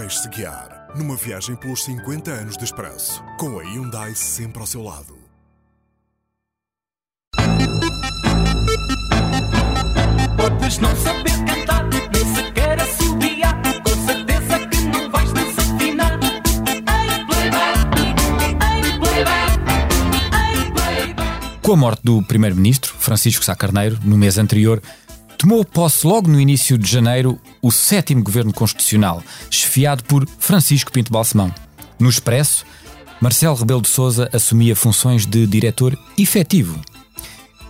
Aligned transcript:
Deixe-se 0.00 0.28
guiar 0.28 0.86
numa 0.94 1.16
viagem 1.16 1.56
pelos 1.56 1.82
50 1.82 2.30
anos 2.30 2.56
de 2.56 2.62
Expresso, 2.62 3.20
com 3.36 3.58
a 3.58 3.64
Hyundai 3.64 4.14
sempre 4.14 4.60
ao 4.60 4.66
seu 4.66 4.80
lado. 4.80 5.18
Podes 10.36 10.78
não 10.78 10.94
saber 10.94 11.44
cantar, 11.44 11.84
nem 11.88 12.36
sequer 12.36 12.80
assobiar. 12.80 13.60
Com 13.82 14.06
certeza 14.06 14.66
que 14.68 14.80
não 14.82 15.10
vais 15.10 15.32
desafinar. 15.32 16.12
Ei, 16.16 17.24
playback, 17.26 18.00
ei, 18.00 18.14
playback, 19.00 19.58
ei, 20.32 20.70
playback. 20.70 21.58
Com 21.60 21.72
a 21.72 21.76
morte 21.76 22.02
do 22.04 22.22
primeiro-ministro, 22.22 22.94
Francisco 22.96 23.44
Sá 23.44 23.56
Carneiro, 23.56 23.98
no 24.04 24.16
mês 24.16 24.38
anterior, 24.38 24.80
tomou 25.38 25.64
posse 25.64 26.04
logo 26.04 26.28
no 26.28 26.40
início 26.40 26.76
de 26.76 26.90
janeiro 26.90 27.40
o 27.62 27.70
sétimo 27.70 28.22
governo 28.22 28.52
constitucional, 28.52 29.22
chefiado 29.48 30.02
por 30.02 30.28
Francisco 30.38 30.90
Pinto 30.90 31.12
Balsemão. 31.12 31.54
No 31.98 32.10
Expresso, 32.10 32.66
Marcelo 33.20 33.54
Rebelo 33.54 33.80
de 33.80 33.88
Sousa 33.88 34.28
assumia 34.32 34.74
funções 34.74 35.24
de 35.24 35.46
diretor 35.46 35.96
efetivo. 36.18 36.80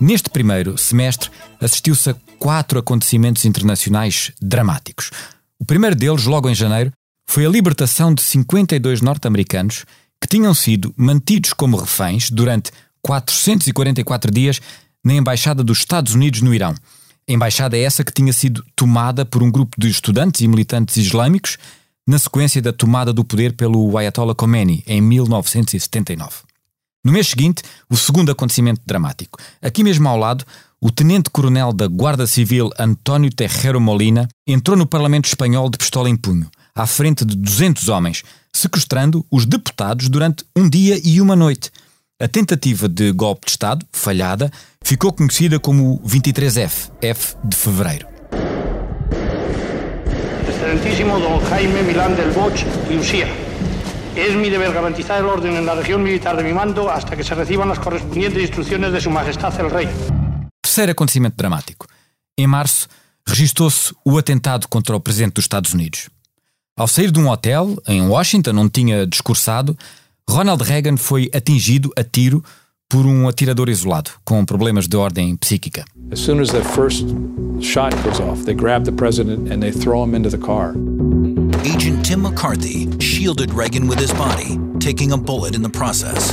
Neste 0.00 0.30
primeiro 0.30 0.78
semestre, 0.78 1.30
assistiu-se 1.60 2.10
a 2.10 2.16
quatro 2.38 2.78
acontecimentos 2.78 3.44
internacionais 3.44 4.32
dramáticos. 4.40 5.10
O 5.58 5.64
primeiro 5.64 5.94
deles, 5.94 6.24
logo 6.24 6.48
em 6.48 6.54
janeiro, 6.54 6.90
foi 7.26 7.44
a 7.44 7.50
libertação 7.50 8.14
de 8.14 8.22
52 8.22 9.02
norte-americanos 9.02 9.84
que 10.20 10.28
tinham 10.28 10.54
sido 10.54 10.94
mantidos 10.96 11.52
como 11.52 11.76
reféns 11.76 12.30
durante 12.30 12.70
444 13.02 14.32
dias 14.32 14.60
na 15.04 15.14
Embaixada 15.14 15.62
dos 15.62 15.78
Estados 15.78 16.14
Unidos 16.14 16.40
no 16.40 16.54
Irão. 16.54 16.74
Embaixada 17.28 17.76
essa 17.76 18.02
que 18.02 18.12
tinha 18.12 18.32
sido 18.32 18.64
tomada 18.74 19.24
por 19.26 19.42
um 19.42 19.50
grupo 19.50 19.78
de 19.78 19.90
estudantes 19.90 20.40
e 20.40 20.48
militantes 20.48 20.96
islâmicos 20.96 21.58
na 22.06 22.18
sequência 22.18 22.62
da 22.62 22.72
tomada 22.72 23.12
do 23.12 23.22
poder 23.22 23.52
pelo 23.52 23.98
Ayatollah 23.98 24.34
Khomeini 24.34 24.82
em 24.86 25.02
1979. 25.02 26.30
No 27.04 27.12
mês 27.12 27.28
seguinte, 27.28 27.62
o 27.88 27.96
segundo 27.98 28.32
acontecimento 28.32 28.80
dramático. 28.86 29.38
Aqui 29.60 29.84
mesmo 29.84 30.08
ao 30.08 30.16
lado, 30.16 30.42
o 30.80 30.90
tenente-coronel 30.90 31.72
da 31.72 31.86
Guarda 31.86 32.26
Civil 32.26 32.70
António 32.78 33.30
Terrero 33.30 33.78
Molina 33.78 34.26
entrou 34.46 34.74
no 34.74 34.86
Parlamento 34.86 35.26
espanhol 35.26 35.68
de 35.68 35.76
pistola 35.76 36.08
em 36.08 36.16
punho, 36.16 36.50
à 36.74 36.86
frente 36.86 37.26
de 37.26 37.36
200 37.36 37.88
homens, 37.90 38.22
sequestrando 38.52 39.24
os 39.30 39.44
deputados 39.44 40.08
durante 40.08 40.46
um 40.56 40.66
dia 40.66 40.98
e 41.04 41.20
uma 41.20 41.36
noite. 41.36 41.70
A 42.20 42.26
tentativa 42.26 42.88
de 42.88 43.12
golpe 43.12 43.44
de 43.44 43.52
Estado, 43.52 43.86
falhada, 43.92 44.50
ficou 44.88 45.12
conhecida 45.12 45.60
como 45.60 46.00
23F, 46.00 46.90
F 47.02 47.36
de 47.44 47.54
fevereiro. 47.54 48.08
Excelentísimo 50.48 51.18
don 51.20 51.40
Jaime 51.40 51.82
Milán 51.82 52.16
del 52.16 52.30
Boch 52.30 52.64
y 52.88 52.96
Usía. 52.96 53.28
Es 54.16 54.34
mi 54.34 54.48
deber 54.48 54.72
garantizar 54.72 55.18
el 55.18 55.26
orden 55.26 55.56
en 55.56 55.66
la 55.66 55.74
región 55.74 56.02
militar 56.02 56.38
de 56.38 56.42
mi 56.42 56.54
mando 56.54 56.90
hasta 56.90 57.14
que 57.14 57.22
se 57.22 57.34
reciban 57.34 57.68
las 57.68 57.78
correspondientes 57.78 58.40
instrucciones 58.40 58.90
de 58.90 58.98
Su 59.02 59.10
Majestad 59.10 59.60
el 59.60 59.70
Rey. 59.70 59.88
Terceiro 60.62 60.92
acontecimento 60.92 61.36
dramático. 61.36 61.86
Em 62.38 62.46
março, 62.46 62.88
registou-se 63.26 63.94
o 64.06 64.16
atentado 64.16 64.66
contra 64.68 64.96
o 64.96 65.00
presidente 65.00 65.34
dos 65.34 65.44
Estados 65.44 65.74
Unidos. 65.74 66.08
Ao 66.74 66.88
sair 66.88 67.10
de 67.10 67.20
um 67.20 67.28
hotel 67.28 67.76
em 67.86 68.08
Washington, 68.08 68.56
onde 68.56 68.70
tinha 68.70 69.06
discursado, 69.06 69.76
Ronald 70.26 70.62
Reagan 70.62 70.96
foi 70.96 71.30
atingido 71.34 71.92
a 71.94 72.02
tiro 72.02 72.42
por 72.88 73.04
um 73.04 73.28
atirador 73.28 73.68
isolado, 73.68 74.10
com 74.24 74.44
problemas 74.44 74.88
de 74.88 74.96
ordem 74.96 75.36
psíquica. 75.36 75.84
As 76.10 76.20
soon 76.20 76.40
as 76.40 76.50
that 76.50 76.64
first 76.64 77.04
shot 77.60 77.94
goes 78.02 78.18
off, 78.18 78.44
they 78.44 78.54
grab 78.54 78.84
the 78.84 78.92
president 78.92 79.52
and 79.52 79.60
they 79.60 79.70
throw 79.70 80.04
him 80.04 80.14
into 80.14 80.30
the 80.30 80.38
car. 80.38 80.74
Agent 81.64 82.02
Tim 82.04 82.22
McCarthy 82.22 82.88
shielded 82.98 83.52
Reagan 83.52 83.88
with 83.88 84.00
his 84.00 84.12
body, 84.12 84.58
taking 84.80 85.12
a 85.12 85.18
bullet 85.18 85.54
in 85.54 85.62
the 85.62 85.68
process. 85.68 86.32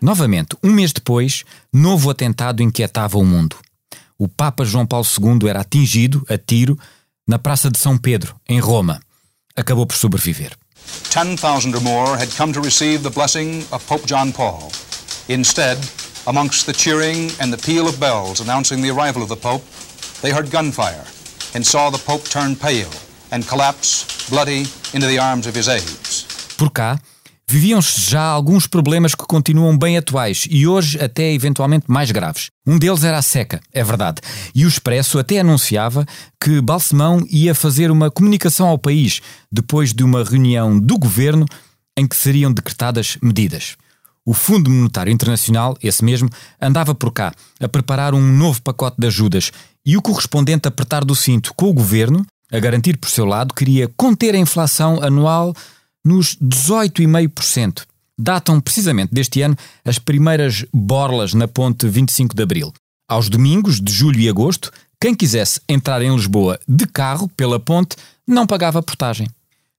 Novamente, 0.00 0.56
um 0.64 0.72
mês 0.72 0.92
depois, 0.92 1.44
novo 1.70 2.08
atentado 2.08 2.62
inquietava 2.62 3.18
o 3.18 3.24
mundo. 3.24 3.56
O 4.18 4.26
Papa 4.26 4.64
João 4.64 4.86
Paulo 4.86 5.06
II 5.06 5.48
era 5.48 5.60
atingido 5.60 6.24
a 6.28 6.38
tiro 6.38 6.78
na 7.28 7.38
Praça 7.38 7.70
de 7.70 7.78
São 7.78 7.98
Pedro, 7.98 8.34
em 8.48 8.58
Roma. 8.58 9.00
Acabou 9.54 9.86
por 9.86 9.96
sobreviver. 9.96 10.52
10,000 11.10 11.74
or 11.74 11.80
more 11.80 12.16
had 12.16 12.30
come 12.30 12.52
to 12.52 12.60
receive 12.60 13.02
the 13.02 13.10
blessing 13.10 13.64
of 13.72 13.86
Pope 13.86 14.06
John 14.06 14.32
Paul. 14.32 14.72
Instead, 15.28 15.78
amongst 16.26 16.66
the 16.66 16.72
cheering 16.72 17.30
and 17.40 17.52
the 17.52 17.58
peal 17.58 17.88
of 17.88 17.98
bells 17.98 18.40
announcing 18.40 18.82
the 18.82 18.90
arrival 18.90 19.22
of 19.22 19.28
the 19.28 19.36
Pope, 19.36 19.64
they 20.22 20.30
heard 20.30 20.50
gunfire 20.50 21.04
and 21.54 21.66
saw 21.66 21.90
the 21.90 21.98
Pope 21.98 22.24
turn 22.24 22.54
pale 22.54 22.92
and 23.30 23.46
collapse, 23.46 24.28
bloody, 24.28 24.66
into 24.92 25.06
the 25.06 25.18
arms 25.18 25.46
of 25.46 25.54
his 25.54 25.68
aides. 25.68 26.26
Por 26.56 26.70
cá, 26.70 27.00
viviam-se 27.50 28.08
já 28.08 28.22
alguns 28.22 28.68
problemas 28.68 29.12
que 29.12 29.26
continuam 29.26 29.76
bem 29.76 29.98
atuais 29.98 30.46
e 30.48 30.68
hoje 30.68 31.02
até 31.02 31.32
eventualmente 31.32 31.86
mais 31.88 32.12
graves. 32.12 32.48
Um 32.64 32.78
deles 32.78 33.02
era 33.02 33.18
a 33.18 33.22
seca, 33.22 33.60
é 33.72 33.82
verdade. 33.82 34.20
E 34.54 34.64
o 34.64 34.68
Expresso 34.68 35.18
até 35.18 35.40
anunciava 35.40 36.06
que 36.40 36.60
Balsemão 36.60 37.26
ia 37.28 37.52
fazer 37.52 37.90
uma 37.90 38.08
comunicação 38.08 38.68
ao 38.68 38.78
país 38.78 39.20
depois 39.50 39.92
de 39.92 40.04
uma 40.04 40.22
reunião 40.22 40.78
do 40.78 40.96
governo 40.96 41.44
em 41.98 42.06
que 42.06 42.14
seriam 42.14 42.52
decretadas 42.52 43.18
medidas. 43.20 43.76
O 44.24 44.32
Fundo 44.32 44.70
Monetário 44.70 45.12
Internacional, 45.12 45.76
esse 45.82 46.04
mesmo, 46.04 46.30
andava 46.62 46.94
por 46.94 47.12
cá 47.12 47.32
a 47.60 47.68
preparar 47.68 48.14
um 48.14 48.22
novo 48.22 48.62
pacote 48.62 48.96
de 48.96 49.08
ajudas 49.08 49.50
e 49.84 49.96
o 49.96 50.02
correspondente 50.02 50.68
apertar 50.68 51.04
do 51.04 51.16
cinto 51.16 51.52
com 51.54 51.68
o 51.68 51.74
governo, 51.74 52.24
a 52.52 52.60
garantir 52.60 52.96
por 52.96 53.10
seu 53.10 53.24
lado, 53.24 53.54
queria 53.54 53.90
conter 53.96 54.36
a 54.36 54.38
inflação 54.38 55.02
anual 55.02 55.52
nos 56.04 56.36
18,5%. 56.36 57.82
Datam 58.18 58.60
precisamente 58.60 59.14
deste 59.14 59.40
ano 59.40 59.56
as 59.84 59.98
primeiras 59.98 60.64
borlas 60.72 61.32
na 61.32 61.48
ponte 61.48 61.88
25 61.88 62.34
de 62.34 62.42
Abril. 62.42 62.72
Aos 63.08 63.28
domingos 63.28 63.80
de 63.80 63.92
julho 63.92 64.20
e 64.20 64.28
agosto, 64.28 64.70
quem 65.00 65.14
quisesse 65.14 65.60
entrar 65.68 66.02
em 66.02 66.14
Lisboa 66.14 66.60
de 66.68 66.86
carro 66.86 67.28
pela 67.28 67.58
ponte 67.58 67.96
não 68.26 68.46
pagava 68.46 68.82
portagem. 68.82 69.26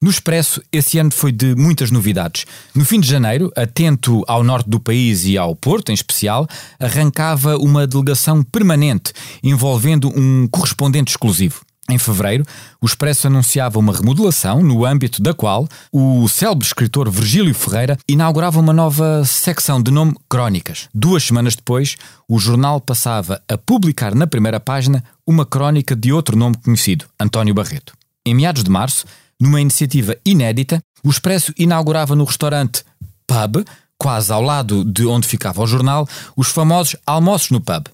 No 0.00 0.08
Expresso, 0.08 0.62
esse 0.70 0.96
ano 0.96 1.10
foi 1.10 1.32
de 1.32 1.56
muitas 1.56 1.90
novidades. 1.90 2.46
No 2.72 2.84
fim 2.84 3.00
de 3.00 3.08
janeiro, 3.08 3.52
atento 3.56 4.22
ao 4.28 4.44
norte 4.44 4.70
do 4.70 4.78
país 4.78 5.24
e 5.24 5.36
ao 5.36 5.56
Porto 5.56 5.90
em 5.90 5.94
especial, 5.94 6.46
arrancava 6.78 7.58
uma 7.58 7.84
delegação 7.84 8.44
permanente 8.44 9.12
envolvendo 9.42 10.08
um 10.16 10.46
correspondente 10.46 11.10
exclusivo. 11.10 11.62
Em 11.90 11.96
fevereiro, 11.96 12.44
o 12.82 12.86
Expresso 12.86 13.28
anunciava 13.28 13.78
uma 13.78 13.94
remodelação, 13.94 14.62
no 14.62 14.84
âmbito 14.84 15.22
da 15.22 15.32
qual 15.32 15.66
o 15.90 16.28
célebre 16.28 16.66
escritor 16.66 17.10
Virgílio 17.10 17.54
Ferreira 17.54 17.96
inaugurava 18.06 18.60
uma 18.60 18.74
nova 18.74 19.24
secção 19.24 19.82
de 19.82 19.90
nome 19.90 20.14
Crónicas. 20.28 20.86
Duas 20.94 21.24
semanas 21.24 21.56
depois, 21.56 21.96
o 22.28 22.38
jornal 22.38 22.78
passava 22.78 23.40
a 23.48 23.56
publicar 23.56 24.14
na 24.14 24.26
primeira 24.26 24.60
página 24.60 25.02
uma 25.26 25.46
crónica 25.46 25.96
de 25.96 26.12
outro 26.12 26.36
nome 26.36 26.56
conhecido, 26.62 27.06
António 27.18 27.54
Barreto. 27.54 27.94
Em 28.26 28.34
meados 28.34 28.62
de 28.62 28.70
março, 28.70 29.06
numa 29.40 29.58
iniciativa 29.58 30.14
inédita, 30.26 30.82
o 31.02 31.08
Expresso 31.08 31.54
inaugurava 31.56 32.14
no 32.14 32.24
restaurante 32.24 32.84
Pub, 33.26 33.64
quase 33.96 34.30
ao 34.30 34.42
lado 34.42 34.84
de 34.84 35.06
onde 35.06 35.26
ficava 35.26 35.62
o 35.62 35.66
jornal, 35.66 36.06
os 36.36 36.48
famosos 36.48 36.96
almoços 37.06 37.48
no 37.48 37.62
pub 37.62 37.88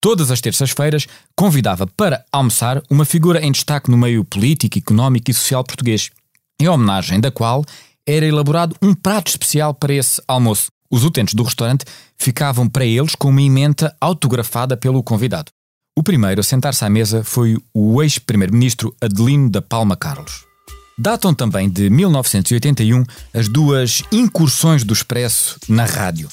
todas 0.00 0.30
as 0.30 0.40
terças-feiras, 0.40 1.06
convidava 1.36 1.86
para 1.86 2.24
almoçar 2.32 2.82
uma 2.88 3.04
figura 3.04 3.44
em 3.44 3.52
destaque 3.52 3.90
no 3.90 3.98
meio 3.98 4.24
político, 4.24 4.78
económico 4.78 5.30
e 5.30 5.34
social 5.34 5.62
português, 5.62 6.10
em 6.60 6.68
homenagem 6.68 7.20
da 7.20 7.30
qual 7.30 7.64
era 8.06 8.26
elaborado 8.26 8.74
um 8.82 8.94
prato 8.94 9.28
especial 9.28 9.74
para 9.74 9.94
esse 9.94 10.22
almoço. 10.26 10.70
Os 10.90 11.04
utentes 11.04 11.34
do 11.34 11.44
restaurante 11.44 11.84
ficavam 12.18 12.68
para 12.68 12.84
eles 12.84 13.14
com 13.14 13.28
uma 13.28 13.42
emenda 13.42 13.94
autografada 14.00 14.76
pelo 14.76 15.02
convidado. 15.02 15.52
O 15.96 16.02
primeiro 16.02 16.40
a 16.40 16.44
sentar-se 16.44 16.84
à 16.84 16.90
mesa 16.90 17.22
foi 17.22 17.56
o 17.74 18.02
ex-primeiro-ministro 18.02 18.94
Adelino 19.00 19.50
da 19.50 19.62
Palma 19.62 19.96
Carlos. 19.96 20.44
Datam 20.98 21.32
também 21.32 21.68
de 21.68 21.88
1981 21.88 23.04
as 23.32 23.48
duas 23.48 24.02
incursões 24.12 24.84
do 24.84 24.92
Expresso 24.92 25.58
na 25.68 25.84
rádio. 25.84 26.28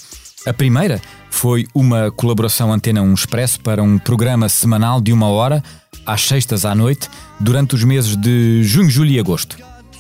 A 0.48 0.54
primeira 0.54 1.02
foi 1.30 1.68
uma 1.76 2.10
colaboração 2.10 2.72
Antena 2.72 3.02
1 3.02 3.14
Expresso 3.14 3.60
para 3.60 3.84
um 3.84 4.00
programa 4.00 4.48
semanal 4.48 5.02
de 5.02 5.12
uma 5.12 5.28
hora, 5.28 5.62
às 6.06 6.22
sextas 6.22 6.64
à 6.64 6.74
noite, 6.74 7.10
durante 7.38 7.76
os 7.76 7.84
meses 7.84 8.16
de 8.16 8.64
junho, 8.64 8.90
julho 8.90 9.12
e 9.12 9.20
agosto. 9.20 9.58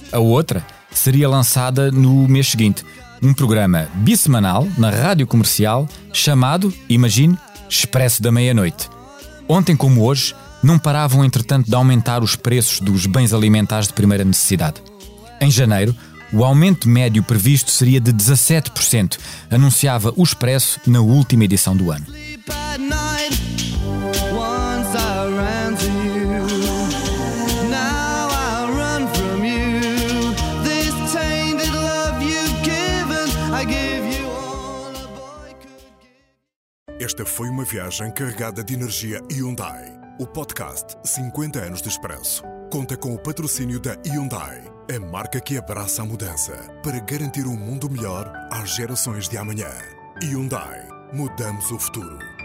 A 0.09 0.19
outra 0.19 0.65
seria 0.89 1.27
lançada 1.27 1.91
no 1.91 2.29
mês 2.29 2.47
seguinte, 2.47 2.85
um 3.21 3.33
programa 3.33 3.89
bissemanal 3.95 4.65
na 4.77 4.89
rádio 4.89 5.27
comercial 5.27 5.85
chamado, 6.13 6.73
imagine, 6.87 7.37
Expresso 7.69 8.21
da 8.21 8.31
Meia-Noite. 8.31 8.89
Ontem, 9.49 9.75
como 9.75 10.05
hoje, 10.05 10.33
não 10.63 10.79
paravam 10.79 11.25
entretanto 11.25 11.67
de 11.67 11.75
aumentar 11.75 12.23
os 12.23 12.37
preços 12.37 12.79
dos 12.79 13.05
bens 13.05 13.33
alimentares 13.33 13.89
de 13.89 13.93
primeira 13.93 14.23
necessidade. 14.23 14.81
Em 15.41 15.51
janeiro, 15.51 15.93
o 16.31 16.43
aumento 16.43 16.89
médio 16.89 17.23
previsto 17.23 17.71
seria 17.71 18.01
de 18.01 18.11
17%, 18.11 19.17
anunciava 19.49 20.13
o 20.17 20.23
Expresso 20.23 20.79
na 20.85 20.99
última 20.99 21.45
edição 21.45 21.75
do 21.75 21.89
ano. 21.89 22.05
Esta 36.99 37.25
foi 37.25 37.47
uma 37.47 37.63
viagem 37.63 38.11
carregada 38.11 38.63
de 38.63 38.73
energia 38.73 39.21
Hyundai. 39.31 39.97
O 40.19 40.27
podcast 40.27 40.97
50 41.05 41.59
anos 41.59 41.81
de 41.81 41.87
expresso 41.87 42.43
conta 42.69 42.97
com 42.97 43.13
o 43.13 43.17
patrocínio 43.17 43.79
da 43.79 43.95
Hyundai 44.05 44.76
a 44.89 44.99
marca 44.99 45.41
que 45.41 45.57
abraça 45.57 46.01
a 46.01 46.05
mudança 46.05 46.53
para 46.81 46.99
garantir 46.99 47.45
um 47.45 47.57
mundo 47.57 47.89
melhor 47.89 48.31
às 48.49 48.75
gerações 48.75 49.27
de 49.27 49.37
amanhã. 49.37 49.69
Hyundai. 50.21 50.87
Mudamos 51.13 51.71
o 51.71 51.79
futuro. 51.79 52.36